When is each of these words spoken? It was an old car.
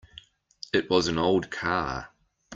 It 0.73 0.89
was 0.89 1.07
an 1.07 1.19
old 1.19 1.51
car. 1.51 2.09